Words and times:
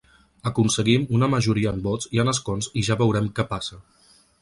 Aconseguim 0.51 1.05
una 1.17 1.29
majoria 1.35 1.75
en 1.77 1.85
vots 1.89 2.11
i 2.17 2.25
en 2.25 2.35
escons 2.35 2.73
i 2.83 2.87
ja 2.91 3.01
veurem 3.05 3.33
què 3.41 3.51
passa. 3.57 3.83